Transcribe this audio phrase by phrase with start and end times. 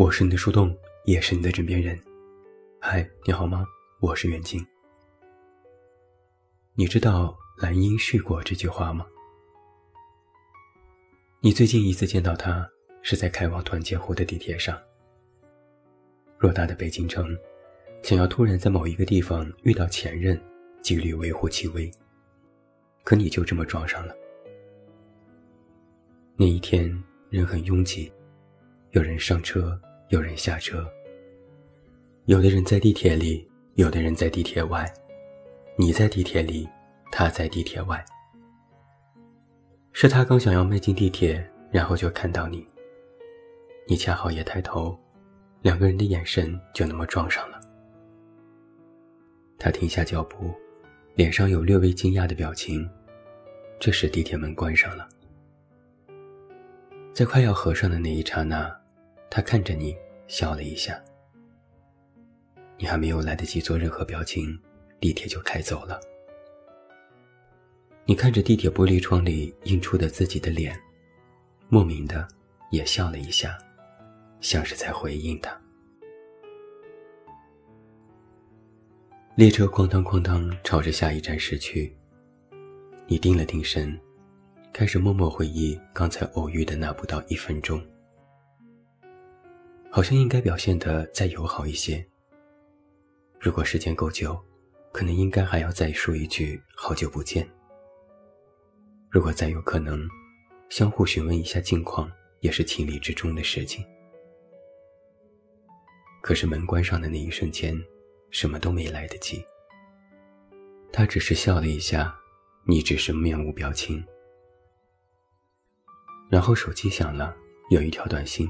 [0.00, 0.74] 我是你的树洞，
[1.04, 1.94] 也是你的枕边人。
[2.80, 3.66] 嗨，你好吗？
[4.00, 4.66] 我是远近。
[6.72, 9.06] 你知道蓝英絮过这句话吗？
[11.42, 12.66] 你最近一次见到他
[13.02, 14.74] 是在开往团结湖的地铁上。
[16.38, 17.36] 偌大的北京城，
[18.02, 20.40] 想要突然在某一个地方遇到前任，
[20.80, 21.92] 几率微乎其微。
[23.04, 24.16] 可你就这么撞上了。
[26.36, 26.90] 那一天
[27.28, 28.10] 人很拥挤，
[28.92, 29.78] 有人上车。
[30.10, 30.84] 有人下车，
[32.24, 34.84] 有的人在地铁里，有的人在地铁外。
[35.76, 36.68] 你在地铁里，
[37.12, 38.04] 他在地铁外。
[39.92, 42.66] 是他刚想要迈进地铁，然后就看到你。
[43.86, 44.98] 你恰好也抬头，
[45.62, 47.60] 两个人的眼神就那么撞上了。
[49.60, 50.52] 他停下脚步，
[51.14, 52.84] 脸上有略微惊讶的表情。
[53.78, 55.08] 这时地铁门关上了，
[57.12, 58.79] 在快要合上的那一刹那。
[59.30, 61.00] 他看着你，笑了一下。
[62.76, 64.58] 你还没有来得及做任何表情，
[64.98, 66.00] 地铁就开走了。
[68.04, 70.76] 你看着地铁玻璃窗里映出的自己的脸，
[71.68, 72.26] 莫名的
[72.72, 73.56] 也笑了一下，
[74.40, 75.56] 像是在回应他。
[79.36, 81.96] 列车哐当哐当朝着下一站驶去。
[83.06, 83.98] 你定了定神，
[84.72, 87.80] 开始默默回忆刚才偶遇的那不到一分钟。
[89.92, 92.06] 好像应该表现得再友好一些。
[93.40, 94.40] 如果时间够久，
[94.92, 97.48] 可能应该还要再说一句“好久不见”。
[99.10, 100.08] 如果再有可能，
[100.68, 103.84] 相互询问一下近况，也是情理之中的事情。
[106.22, 107.76] 可是门关上的那一瞬间，
[108.30, 109.44] 什么都没来得及。
[110.92, 112.16] 他只是笑了一下，
[112.64, 114.04] 你只是面无表情。
[116.30, 117.36] 然后手机响了，
[117.70, 118.48] 有一条短信。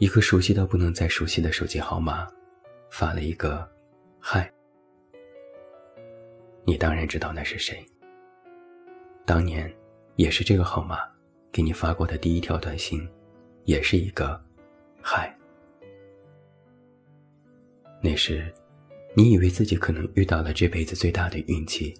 [0.00, 2.26] 一个熟悉到不能再熟悉的手机号码，
[2.90, 3.70] 发了一个
[4.18, 4.50] “嗨”。
[6.64, 7.84] 你当然知道那是谁。
[9.26, 9.70] 当年
[10.16, 11.00] 也是这个号码
[11.52, 13.06] 给你发过的第一条短信，
[13.64, 14.42] 也是一个
[15.04, 15.36] “嗨”。
[18.02, 18.50] 那时，
[19.14, 21.94] 你以为自己可能遇到了这辈子最大的运气，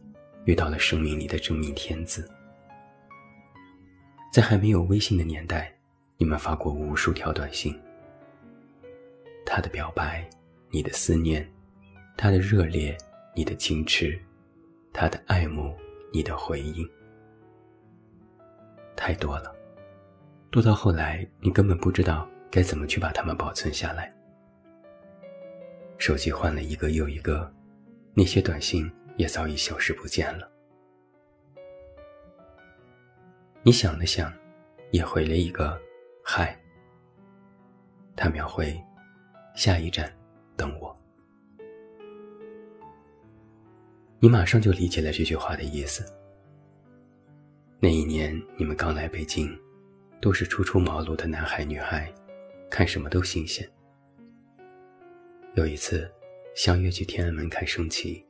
[0.47, 2.27] 遇到了生命里的真命天子。
[4.33, 5.71] 在还没有微信的年代，
[6.17, 7.79] 你们发过无数条短信。
[9.53, 10.25] 他的表白，
[10.71, 11.43] 你的思念；
[12.17, 12.97] 他的热烈，
[13.35, 14.17] 你的矜持；
[14.93, 15.77] 他的爱慕，
[16.13, 16.89] 你的回应。
[18.95, 19.53] 太多了，
[20.53, 24.15] 多到后来你根本不知道该怎么去把它们保存下来。
[25.99, 27.53] 手机换了一个又一个，
[28.15, 30.49] 那些短信也早已消失不见了。
[33.65, 34.33] 你想了想，
[34.93, 35.77] 也回了一个
[36.23, 36.57] “嗨”。
[38.15, 38.81] 他秒回。
[39.55, 40.11] 下一站，
[40.57, 40.97] 等我。
[44.19, 46.05] 你马上就理解了这句话的意思。
[47.79, 49.59] 那一年你们刚来北京，
[50.21, 52.13] 都是初出茅庐的男孩女孩，
[52.71, 53.67] 看什么都新鲜。
[55.55, 56.11] 有一次，
[56.55, 58.25] 相约去天安门看升旗。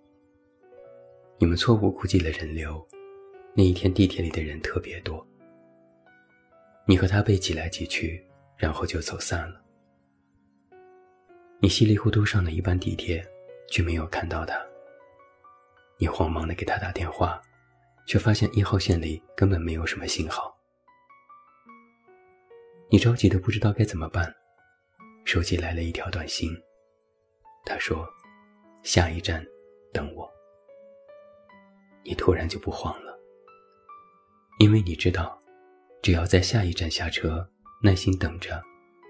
[1.38, 2.86] 你们错误估计了人流，
[3.54, 5.26] 那一天地铁里的人特别多。
[6.86, 8.24] 你和他被挤来挤去，
[8.56, 9.60] 然后就走散了。
[11.62, 13.22] 你稀里糊涂上了一班地铁，
[13.68, 14.58] 却没有看到他。
[15.98, 17.38] 你慌忙的给他打电话，
[18.06, 20.58] 却发现一号线里根本没有什么信号。
[22.90, 24.34] 你着急的不知道该怎么办，
[25.26, 26.50] 手机来了一条短信，
[27.66, 28.08] 他说
[28.82, 29.46] ：“下一站，
[29.92, 30.26] 等我。”
[32.02, 33.20] 你突然就不慌了，
[34.60, 35.38] 因为你知道，
[36.00, 37.46] 只要在下一站下车，
[37.82, 38.62] 耐心等着，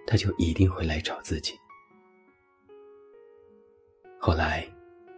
[0.04, 1.54] 他就一定会来找自己。
[4.22, 4.68] 后来，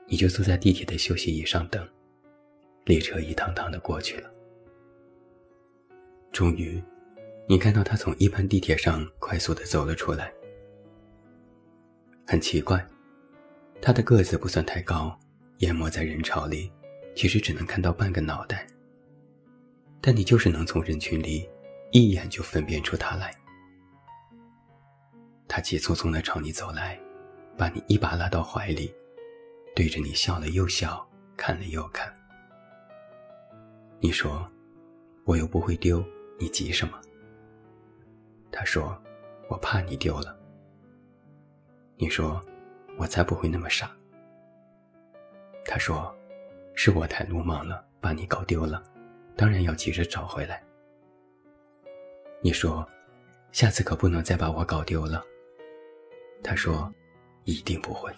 [0.07, 1.85] 你就坐在地铁的休息椅上等，
[2.85, 4.31] 列车一趟趟的过去了。
[6.31, 6.81] 终于，
[7.49, 10.33] 你看到他从一班地铁上快速的走了出来。
[12.25, 12.87] 很奇怪，
[13.81, 15.19] 他的个子不算太高，
[15.59, 16.71] 淹没在人潮里，
[17.17, 18.65] 其实只能看到半个脑袋。
[20.01, 21.51] 但你就是能从人群里
[21.91, 23.35] 一眼就分辨出他来。
[25.49, 26.97] 他急匆匆的朝你走来。
[27.57, 28.95] 把你一把拉到怀里，
[29.75, 31.07] 对着你笑了又笑，
[31.37, 32.13] 看了又看。
[34.01, 34.47] 你说
[35.25, 36.05] ：“我又不会丢，
[36.39, 37.01] 你急什么？”
[38.51, 39.01] 他说
[39.49, 40.37] ：“我怕你丢了。”
[41.97, 42.43] 你说
[42.99, 43.91] ：“我才不会那么傻。”
[45.65, 46.13] 他说
[46.75, 48.83] ：“是我太鲁莽了，把你搞丢了，
[49.37, 50.63] 当然要急着找回来。”
[52.43, 52.85] 你说
[53.53, 55.25] ：“下次可不能再把我搞丢了。”
[56.43, 56.93] 他说
[57.45, 58.13] ：“一定不会。”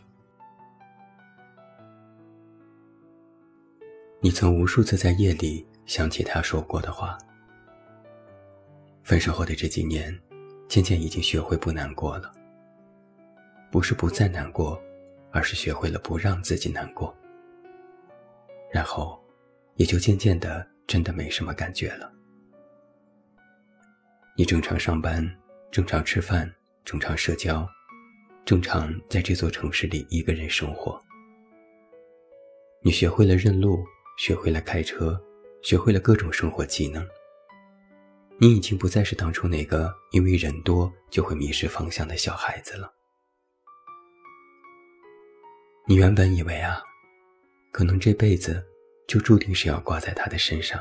[4.21, 7.19] 你曾无数次在夜里想起他说过的话。
[9.03, 10.19] 分手后的这几年，
[10.67, 12.33] 渐渐已经学会不难过了。
[13.71, 14.83] 不是不再难过，
[15.31, 17.15] 而是学会了不让自己难过。
[18.73, 19.23] 然后，
[19.75, 22.11] 也就渐渐的真的没什么感觉了。
[24.37, 25.29] 你正常上班，
[25.71, 26.51] 正常吃饭，
[26.85, 27.69] 正常社交，
[28.45, 31.01] 正常在这座城市里一个人生活。
[32.83, 33.85] 你学会了认路。
[34.17, 35.21] 学会了开车，
[35.61, 37.05] 学会了各种生活技能。
[38.39, 42.95] 你已经不再是当初那个因为人多就会迷失方向的小孩子了。
[45.89, 46.81] 你原本以为啊，
[47.73, 48.65] 可能这辈子
[49.09, 50.81] 就注定是要挂在他的身上，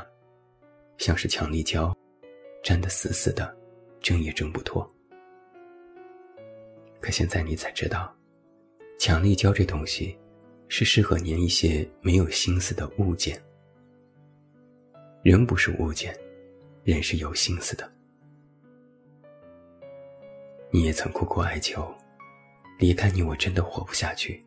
[0.96, 1.92] 像是强力胶，
[2.62, 3.52] 粘得死死的，
[4.00, 4.88] 挣也挣不脱。
[7.04, 8.16] 可现在你才知道，
[8.98, 10.18] 强力胶这东西。
[10.66, 13.40] 是适合粘一些没有心思的物件。
[15.22, 16.18] 人不是物件，
[16.82, 17.92] 人是有心思的。
[20.72, 21.94] 你也曾苦苦哀求，
[22.78, 24.42] 离开你我真的活不下去。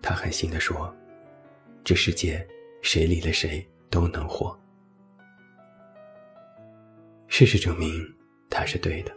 [0.00, 0.94] 他狠心地说
[1.84, 2.46] ：“这世界
[2.80, 4.58] 谁离了谁都能活。”
[7.26, 7.92] 事实证明，
[8.48, 9.14] 他是对的。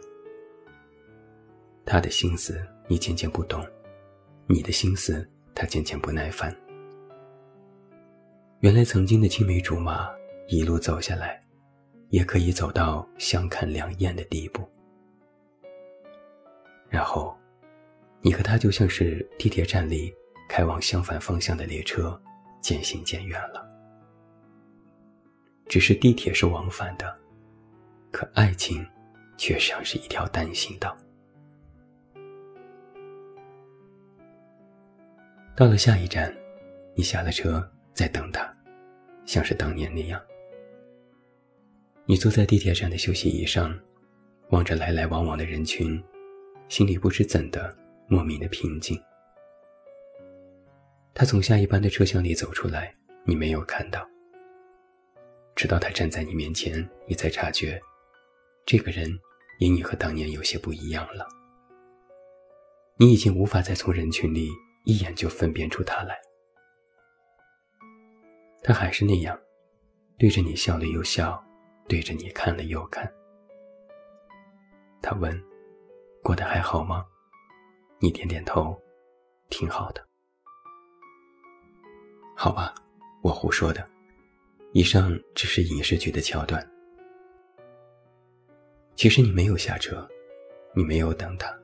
[1.84, 3.66] 他的心思你渐渐不懂，
[4.46, 5.28] 你的心思。
[5.54, 6.50] 他渐渐不耐烦。
[8.60, 10.08] 原来曾经的青梅竹马，
[10.48, 11.44] 一路走下来，
[12.08, 14.66] 也可以走到相看两厌的地步。
[16.88, 17.36] 然后，
[18.22, 20.10] 你和他就像是地铁站里
[20.48, 22.18] 开往相反方向的列车，
[22.62, 23.62] 渐行渐远了。
[25.68, 27.14] 只是地铁是往返的，
[28.10, 28.82] 可爱情，
[29.36, 30.96] 却像是一条单行道。
[35.54, 36.34] 到了下一站，
[36.94, 37.62] 你下了车，
[37.92, 38.50] 在等他，
[39.26, 40.20] 像是当年那样。
[42.06, 43.78] 你坐在地铁站的休息椅上，
[44.48, 46.02] 望着来来往往的人群，
[46.68, 47.76] 心里不知怎的
[48.08, 48.98] 莫名的平静。
[51.12, 52.90] 他从下一班的车厢里走出来，
[53.24, 54.08] 你没有看到。
[55.54, 57.78] 直到他站在你面前，你才察觉，
[58.64, 59.06] 这个人
[59.58, 61.28] 因你和当年有些不一样了。
[62.96, 64.48] 你已经无法再从人群里。
[64.84, 66.20] 一眼就分辨出他来，
[68.62, 69.38] 他还是那样，
[70.18, 71.42] 对着你笑了又笑，
[71.88, 73.12] 对着你看了又看。
[75.00, 75.40] 他问
[76.22, 77.06] ：“过得还好吗？”
[78.00, 78.76] 你点点头，
[79.50, 80.04] 挺好的。
[82.36, 82.74] 好吧，
[83.22, 83.88] 我胡说的，
[84.72, 86.68] 以上只是影视剧的桥段。
[88.96, 90.08] 其实你没有下车，
[90.74, 91.56] 你没有等他，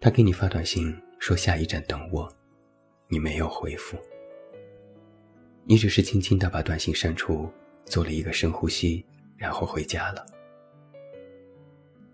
[0.00, 0.98] 他给你发短信。
[1.24, 2.30] 说下一站等我，
[3.08, 3.96] 你没有回复，
[5.64, 7.50] 你只是轻轻的把短信删除，
[7.86, 9.02] 做了一个深呼吸，
[9.34, 10.26] 然后回家了。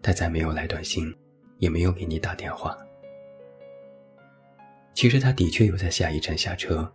[0.00, 1.12] 他再没有来短信，
[1.58, 2.78] 也没有给你打电话。
[4.94, 6.88] 其实他的确有在下一站下车，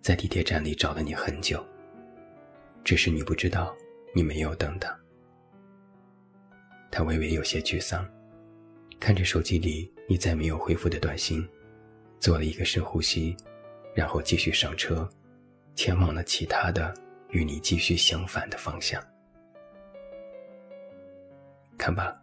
[0.00, 1.64] 在地铁站里找了你很久，
[2.82, 3.72] 只是你不知道，
[4.12, 4.92] 你没有等他。
[6.90, 8.04] 他微微有些沮丧。
[9.04, 11.46] 看着手机里你再没有回复的短信，
[12.18, 13.36] 做了一个深呼吸，
[13.94, 15.06] 然后继续上车，
[15.74, 16.94] 前往了其他的
[17.28, 18.98] 与你继续相反的方向。
[21.76, 22.18] 看吧，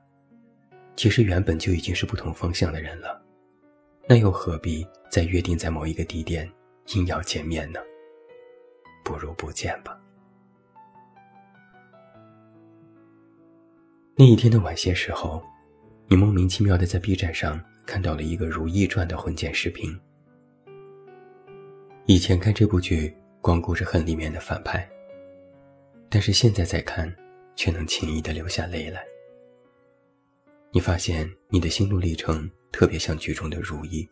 [0.96, 3.24] 其实原本就已经是不同方向的人了，
[4.08, 6.52] 那又何必再约定在某一个地点
[6.96, 7.80] 硬要见面呢？
[9.06, 9.96] 不如不见吧。
[14.16, 15.46] 那一天的晚些时候。
[16.12, 19.98] 你莫名其妙的在 B 站上看到了一个《如懿传》的婚检视频。
[22.06, 24.86] 以前看这部剧光顾着恨里面的反派，
[26.10, 27.10] 但是现在再看，
[27.56, 29.01] 却能轻易的流下泪来。
[30.74, 34.06] 你发现你的心路历程特别像剧中的如懿，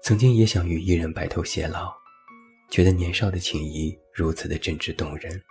[0.00, 1.92] 曾经也想与一人白头偕老，
[2.70, 5.42] 觉得年少的情谊如此的真挚动人，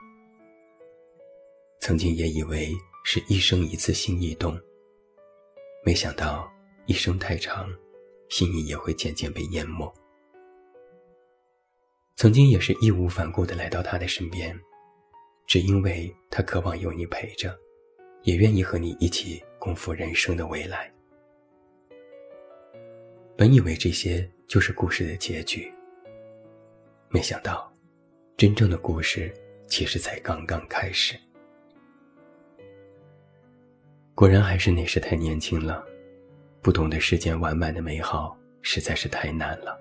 [1.82, 2.74] 曾经也以为。
[3.04, 4.58] 是一生一次心意动，
[5.86, 6.52] 没想到
[6.86, 7.70] 一生太长，
[8.30, 9.94] 心意也会渐渐被淹没。
[12.16, 14.58] 曾经也是义无反顾的来到他的身边，
[15.46, 17.54] 只因为他渴望有你陪着，
[18.22, 20.92] 也愿意和你一起共赴人生的未来。
[23.36, 25.70] 本以为这些就是故事的结局，
[27.10, 27.72] 没想到，
[28.38, 29.34] 真正的故事
[29.68, 31.20] 其实才刚刚开始。
[34.16, 35.84] 果然还是那时太年轻了，
[36.62, 39.76] 不懂得世间完满的美好实在是太难了。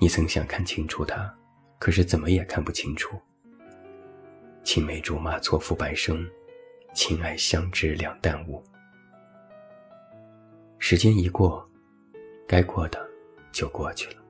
[0.00, 1.32] 你曾想看清楚他，
[1.78, 3.18] 可是怎么也看不清楚。
[4.62, 6.24] 青梅竹马错付半生，
[6.94, 8.62] 情爱相知两淡无。
[10.78, 11.68] 时间一过，
[12.46, 13.04] 该过的
[13.50, 14.22] 就过去了。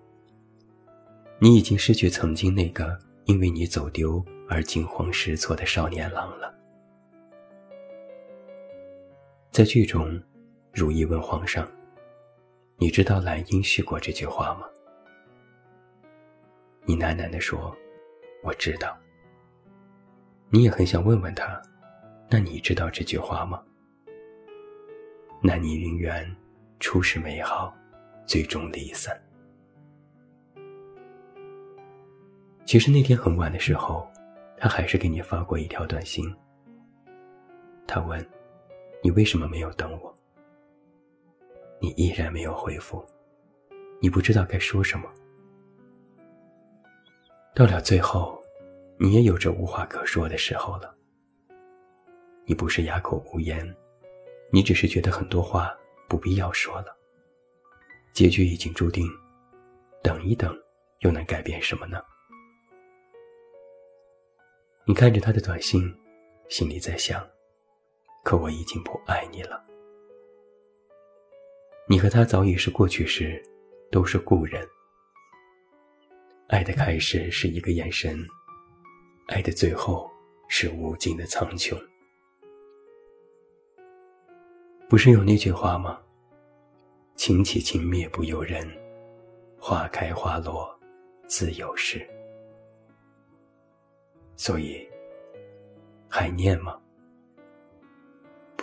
[1.39, 6.54] 你已经失去曾经那个因为你走丢而惊慌失措的少年郎了。
[9.55, 10.21] 在剧中，
[10.73, 11.65] 如意问皇上
[12.77, 14.67] ：“你知道兰英许过这句话吗？”
[16.83, 17.73] 你喃喃地说
[18.43, 18.99] ：“我知道。”
[20.51, 21.63] 你也很想问问他
[22.29, 23.63] ：“那你知道这句话吗？”
[25.41, 26.29] 男女姻缘，
[26.81, 27.73] 初始美好，
[28.27, 29.17] 最终离散。
[32.65, 34.11] 其实那天很晚的时候，
[34.57, 36.29] 他还是给你发过一条短信。
[37.87, 38.21] 他问。
[39.05, 40.15] 你为什么没有等我？
[41.79, 43.05] 你依然没有回复，
[44.01, 45.13] 你不知道该说什么。
[47.55, 48.43] 到了最后，
[48.99, 50.97] 你也有着无话可说的时候了。
[52.47, 53.77] 你不是哑口无言，
[54.51, 55.77] 你只是觉得很多话
[56.09, 56.97] 不必要说了。
[58.15, 59.07] 结局已经注定，
[60.03, 60.59] 等一等，
[61.01, 62.03] 又能改变什么呢？
[64.87, 65.95] 你看着他的短信，
[66.49, 67.23] 心里在想。
[68.25, 69.63] 可我已经不爱你了。
[71.87, 73.41] 你和他早已是过去时，
[73.93, 74.67] 都是故人。
[76.49, 78.19] 爱的开始是一个眼神，
[79.29, 80.11] 爱的最后
[80.49, 81.79] 是无尽的苍穹。
[84.89, 86.01] 不是有那句话吗？
[87.17, 88.67] 情起情灭不由人，
[89.59, 90.75] 花开花落
[91.27, 92.05] 自有时。
[94.37, 94.87] 所以，
[96.09, 96.81] 还念吗？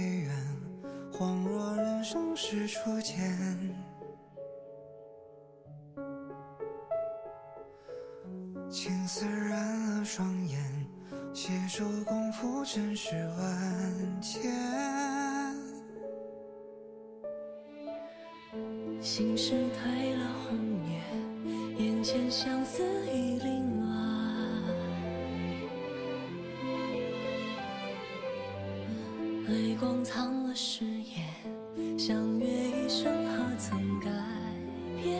[0.00, 0.34] 缘，
[1.12, 3.16] 恍若人生是初见。
[8.70, 10.86] 青丝染了双眼，
[11.34, 14.40] 携手共赴尘世万千。
[19.00, 20.56] 心事褪了红
[20.88, 21.02] 颜，
[21.78, 23.59] 眼前相思已零。
[29.80, 34.10] 光藏了誓言，相约一生何曾改
[35.02, 35.18] 变？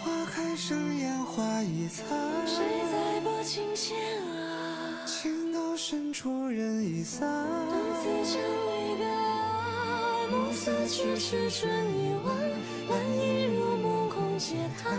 [0.00, 2.06] 花开生烟花易残，
[2.46, 5.04] 谁在拨琴弦啊？
[5.04, 7.28] 情到深处人已散，
[7.68, 9.06] 独自千里别，
[10.30, 12.34] 暮色去时春已晚，
[12.88, 14.98] 兰影入梦空嗟叹，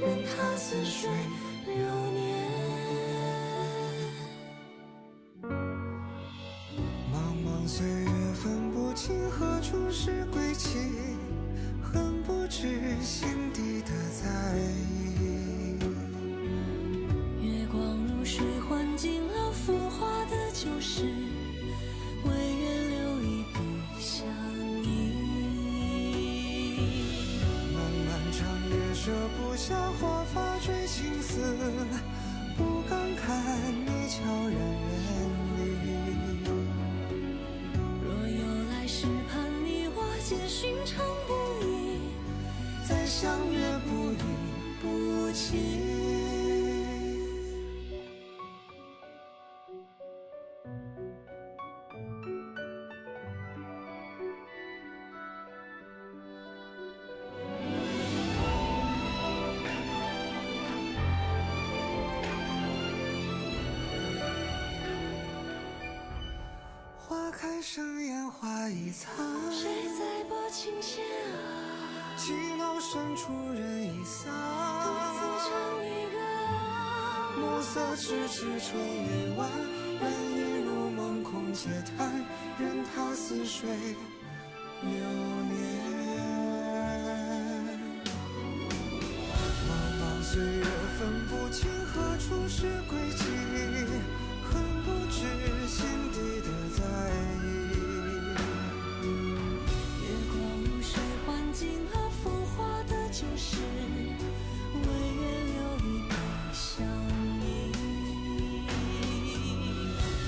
[0.00, 1.08] 任他似水
[9.74, 10.78] 处是归期，
[11.82, 12.68] 恨不知
[13.02, 13.90] 心底的
[14.22, 15.74] 在意。
[17.42, 21.02] 月光如水，换尽了浮华的旧事，
[22.22, 23.58] 唯愿留一笔
[23.98, 24.24] 相
[24.84, 24.86] 依。
[27.74, 27.76] 漫
[28.06, 31.40] 漫长夜，舍不下华发追青丝，
[32.56, 33.26] 不敢看
[33.84, 34.93] 你悄然远
[67.36, 69.12] 开生烟花一残，
[69.50, 72.14] 谁在拨琴弦啊？
[72.16, 74.32] 寂寥深处人已散，
[74.84, 75.50] 独自唱
[75.84, 76.16] 一个。
[77.40, 79.50] 暮色迟迟春未晚，
[80.00, 82.24] 人已入梦空嗟叹，
[82.58, 83.68] 任他似水
[84.82, 85.54] 流年。
[89.66, 90.64] 茫茫岁月
[90.98, 93.53] 分不清何处是归期。
[103.14, 103.58] 就是
[104.74, 105.22] 为愿
[105.54, 106.12] 留一个
[106.52, 106.84] 相
[107.44, 107.46] 依。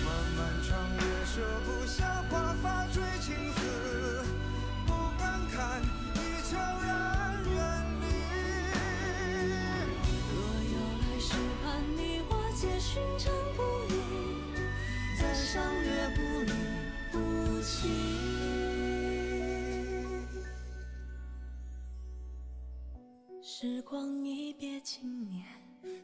[0.04, 3.58] 漫漫长夜，舍不下华发追青丝，
[4.86, 5.82] 不敢看
[6.14, 6.16] 你
[6.48, 7.54] 悄然远
[8.02, 8.04] 离。
[10.30, 10.38] 若
[10.70, 11.66] 有来世，盼
[11.96, 13.58] 你我皆寻常不
[13.92, 13.94] 遇，
[15.18, 16.35] 再相约不。
[23.58, 25.42] 时光一别经年，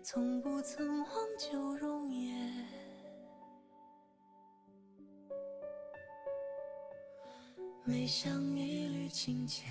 [0.02, 2.66] 从不曾忘旧容颜。
[7.85, 9.68] 每想一缕清浅，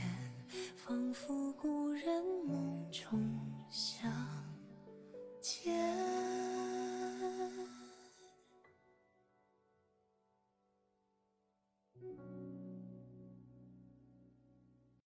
[0.75, 3.19] 仿佛故人梦中。